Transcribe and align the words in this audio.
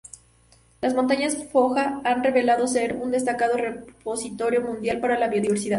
Las 0.81 0.95
montañas 0.95 1.37
Foja 1.51 2.01
han 2.05 2.23
revelado 2.23 2.65
ser 2.65 2.95
un 2.95 3.11
destacado 3.11 3.55
repositorio 3.55 4.63
mundial 4.63 4.99
para 4.99 5.19
la 5.19 5.27
biodiversidad. 5.27 5.69